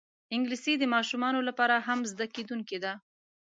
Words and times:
انګلیسي 0.35 0.73
د 0.79 0.83
ماشومانو 0.95 1.39
لپاره 1.47 1.75
هم 1.87 1.99
زده 2.11 2.25
کېدونکی 2.35 2.77
ده 2.83 2.93